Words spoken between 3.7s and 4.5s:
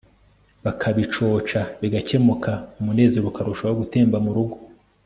gutemba mu